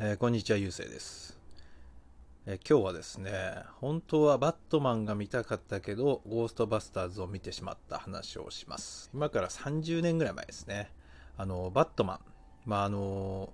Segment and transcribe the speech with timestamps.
[0.00, 1.36] えーこんにちは、ゆうせいです、
[2.46, 3.32] えー今日はですね、
[3.80, 9.10] 本当はバットマンが見たかったけど、ゴーストバスターズを見てしまった話をします。
[9.12, 10.92] 今から30年ぐらい前ですね。
[11.36, 12.20] あの、バットマン。
[12.64, 13.52] まあ、あの、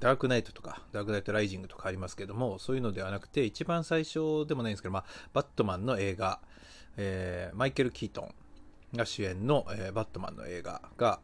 [0.00, 5.04] ダークナイトとか、ダークナイトライジングとかありますけども、そういうのではなくて、一番最初でもないんですけど、まあ、
[5.34, 6.40] バットマンの映画、
[6.96, 11.20] えーマイケル・キートンが主演の、えバットマンの映画が、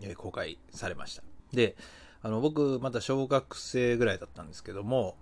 [0.00, 1.22] え公開されました。
[1.52, 1.76] で、
[2.22, 5.16] あの、僕、まだ小学生ぐらいだったんですけども、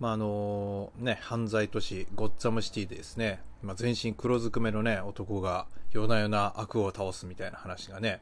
[0.00, 8.20] まあ、あのね、犯罪都市、ゴッツァムシティでですね、まあ、全身黒ずくめのね、男が夜な夜な悪を倒すみたいな話がね、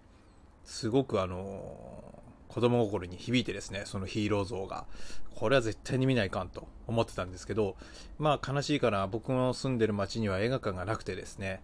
[0.64, 4.84] すごくあの子供心に響いてですね、そのヒーロー像が、
[5.34, 7.76] これは絶対に見ないかんと思ってたんですけど、
[8.18, 11.62] まあ悲しいかな、僕の住んでる町には映画館がなくてですね、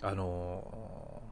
[0.00, 1.22] あの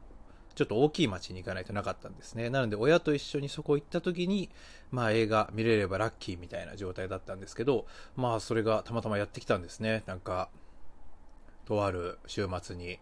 [0.55, 2.49] ちょっと大きい町に行かないとなかったんですね。
[2.49, 4.49] なので親と一緒にそこ行った時に、
[4.91, 10.03] まあ映画見れればラッキーみたいな状態だったんですけど、まあそれがたまたまやってきたんですね。
[10.05, 10.49] なんか、
[11.65, 12.99] とある週末に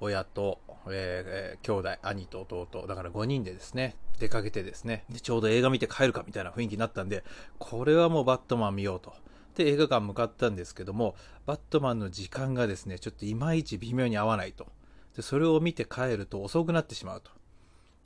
[0.00, 7.22] 親と、え兄弟、兄と弟、だから5人でですね、出かけてですね、でちょうど映画見て帰るかみたいな雰囲気になったんで、
[7.58, 9.12] これはもうバットマン見ようと。
[9.56, 11.14] で、映画館向かったんですけども、
[11.46, 14.66] バットマンの時間がですね、ちょっといまいち微妙に合わないと。
[15.16, 17.30] で、それを見て帰ると遅くなってしまうと。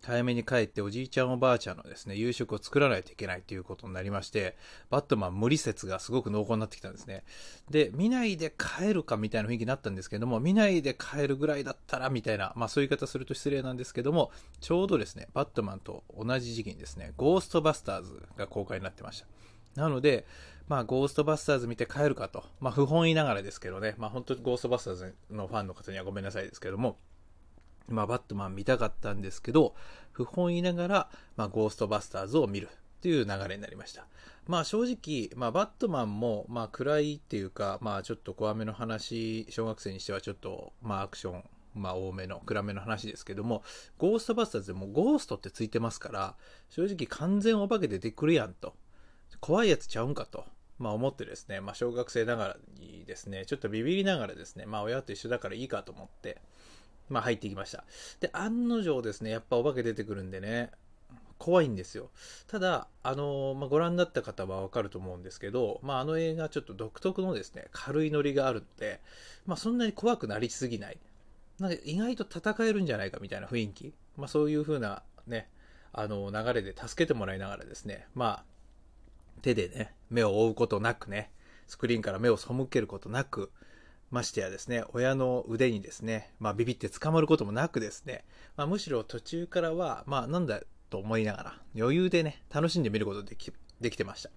[0.05, 4.57] 早めに帰っておじいちゃんおばあちゃんのですね、夕食を作らないといけないということになりまして、
[4.91, 7.25] バットマン無理説がすごく濃厚になってきたんですね。
[7.69, 19.27] で、見ないで帰るかみたいな雰囲気になったんですけども、見ないで帰るぐらいだったらみたいな、まあそういう言い方すると失礼なんですけども、ちょうどですね、バットマンと同じ時期にですね、ゴーストバスターズが公開になってました。
[19.75, 20.27] なので、
[20.69, 22.45] まあ、ゴーストバスターズ見て帰るかと。
[22.61, 23.95] まあ、不本意ながらですけどね。
[23.97, 26.99] まあ、本当にゴーストバスターズのファンの方にはごめんなさいですけども。
[27.89, 29.75] まあ、バットマン見たかったんですけど、
[30.13, 34.07] 不本意ながら、まあ、ゴーストバスターズを見るっていう流れになりました。
[34.47, 41.45] まあ、正直、まあ、バットマンも、まあ、暗いっていうか、まあ、ちょっと怖めの話、小学生にしてはちょっと、まあ、アクション、
[41.75, 43.63] まあ、多めの、暗めの話ですけども、
[43.97, 46.37] ゴーストバスターズでもゴーストってついてますから、
[46.69, 48.75] 正直完全お化け出てくるやんと。
[49.41, 50.45] 怖いやつちゃうんかと。
[50.79, 56.41] まあ思ってですね、まあ小学生ながらにですね、ちょっとビビりながらですね、まあ親と一緒だからいいかと思って、
[57.09, 57.85] まあ入ってきました。
[58.21, 60.71] で、案の定ですね、やっぱお化け出てくるんでね、
[61.39, 62.11] 怖いんですよ。
[62.47, 69.01] ただ、あのまあ、ご覧になった方はわかると思うんですけど、まああの映画ちょっと独特のですね、軽いノリがあるので、
[69.47, 70.99] まあそんなに怖くなりすぎない。
[71.59, 73.95] なんか意外と戦えるんじゃないかみたいな雰囲気。
[74.17, 75.49] まあそういう風なね、
[75.93, 78.58] あの流れで助けてもらいながらですね、まあ
[79.39, 81.31] 手でね、目を覆うことなくね、
[81.67, 83.51] スクリーンから目を背けることなく、
[84.11, 88.25] ましてやですね、親の腕にですね、まあビビって捕まることもなくですね、
[88.57, 94.31] まあむしろ途中からは、まあなんだと思いながら、余裕でね、楽しんで見ることでき、できてました。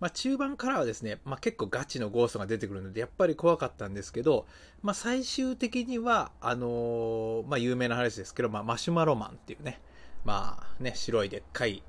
[0.00, 4.46] まあ中盤からはですね、まあ結構ガチのゴーストが出てくるので、やっぱり怖かったんですけど、
[4.80, 9.80] まあ最終的には、あのーまあ有名な話ですけど、まあマシュマロマンっていうね、
[10.24, 11.82] まあね、白いでっかい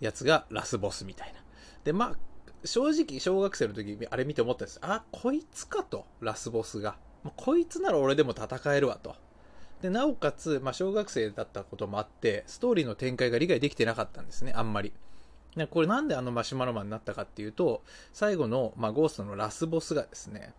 [0.00, 1.40] やつがラスボスみたいな。
[1.84, 2.16] で、まあ、
[2.64, 4.78] 正直、小学生の時、あれ見て思ったんです。
[4.82, 6.96] あ、こいつかと、ラスボスが。
[7.22, 9.14] まあこいつなら俺でも戦えるわと。
[9.82, 14.92] で、なおかつ、まあ、小学生だったこともあって、ストーリーの展開が理解できてなかったんですね、あんまり。
[15.56, 20.52] でこれなんであのマシュマロマンになったかっていうと、最後の、まあ、ゴーストのラスボスがですね、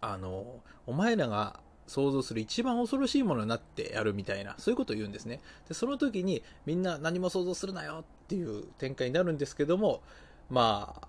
[0.00, 5.40] あの、お前らが想像する一番恐ろしいものになってやるみたいな、そういうことを言うんですね。
[5.68, 10.02] で、その時にみんな何も想像するなよっていう展開になるんですけども、
[10.48, 11.08] まあ、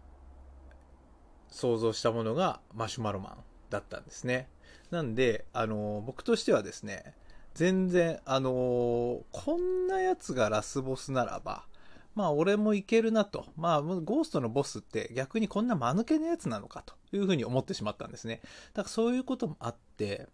[1.49, 3.37] 想像したものがマシュマロマン
[3.69, 4.49] だったんですね。
[4.91, 7.15] なんで、あの、僕としてはですね、
[7.53, 11.65] 全然、あのこんなやつがラスボスならば、
[12.13, 13.45] まあ俺もいけるなと。
[13.55, 18.41] まあゴーストのボスって逆にこんな間抜けなやつなのかというふうに思ってしまったんですね。
[18.73, 20.27] だからそういうこともあって、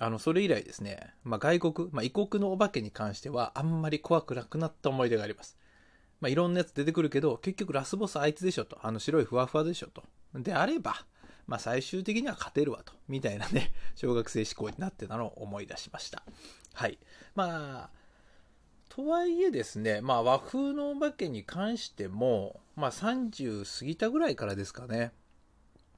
[0.00, 5.56] あの、それ以来ですね、まあ外国、まあ異国のお化けに関してはあんまり怖くなくなった思い出があります。
[6.24, 8.78] まあいろんなやつ出てくるけど、結局ラスボスあいつでしょと。
[8.80, 10.02] あの白いふわふわでしょと。
[10.34, 11.04] であれば、
[11.46, 12.94] まあ最終的には勝てるわと。
[13.08, 16.22] みたいなね、 小学生思考になってたのを思い出しました。
[16.72, 16.98] はい。
[17.34, 17.90] まあ、
[18.88, 25.12] とはいえですね、まあ和風のお化けに関しても、まあ30過ぎたぐらいからですかね。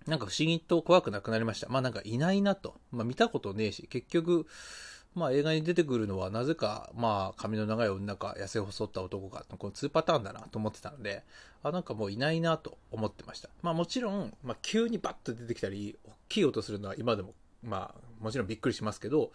[0.08, 1.68] なんか不思議と怖くなくなりました。
[1.68, 2.80] まあなんかいないなと。
[2.90, 4.48] まあ見たことねえし、結局、
[5.16, 11.24] まあ映画に出てくるのはなぜか、まあ髪の長い女か痩せ細った男かの、この2パターンだなと思ってたので、
[11.62, 13.48] あ、なんかもういないなと思ってました。
[13.62, 17.32] まあもちろん、まあ急にバッと出てきたり、大きい音するのは今でも、
[17.62, 19.32] まあもちろんびっくりしますけど、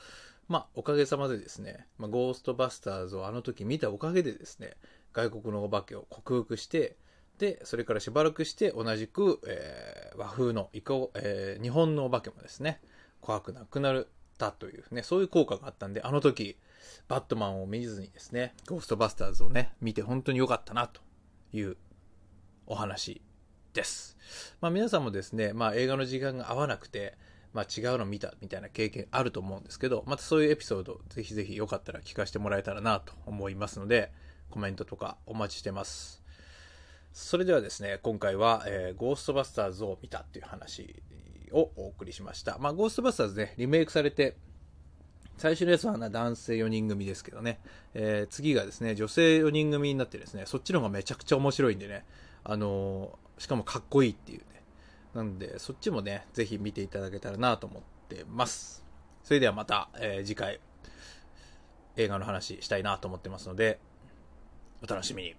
[0.48, 4.76] まあおかげさまでですね、まあゴーストバスターズをあの時見たおかげでですね、
[5.14, 6.96] 外国のお化けを克服して、
[7.40, 10.70] で、それからしばらくして同じく、えー、和風の、
[11.16, 12.80] えー、日本のお化けもですね、
[13.20, 14.08] 怖くなくなる
[14.48, 16.58] ったというね、そういう効果があったんで、あの時、
[17.08, 21.02] バットマンを見ずにですね、ゴーストバスターズをね、見て本当に良かったなと
[21.54, 21.78] いう
[22.66, 23.22] お話
[23.74, 24.18] です。
[24.60, 27.16] まあ皆さんもですね、まあ映画の時間が合わなくて、
[27.54, 34.12] まあ違うの見たみたいな経験あると思うんですけど、またそういうエピソード、ぜひぜひよかったら聞かせてもらえたらなと思いますので、
[34.50, 36.24] コメントとかお待ちしてます。
[37.14, 41.04] それではですね、今回は、えー、ゴーストバスターズを見たっていう話
[41.52, 42.58] をお送りしました。
[42.60, 44.36] まあ、ゴーストバスターズね、リメイクされて、
[45.38, 47.60] 最初のやつは男性4人組ですけどね、
[47.94, 52.06] えー、次がですね、女性4人組になってですね、そっちの方がめちゃくちゃ面白いんでね、
[52.44, 54.46] あのー、しかもかっこいいっていうね。
[55.16, 58.86] なんで、そっちもね、ぜひ見ていただけたらなと思ってます。
[59.24, 60.60] それではまた、えー、次回、
[61.98, 63.80] 映画の話したいなと思ってますので、
[64.84, 65.36] お楽しみに。